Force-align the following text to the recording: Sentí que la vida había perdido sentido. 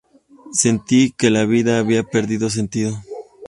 Sentí 0.51 1.11
que 1.11 1.29
la 1.29 1.45
vida 1.45 1.77
había 1.77 2.01
perdido 2.01 2.49
sentido. 2.49 2.99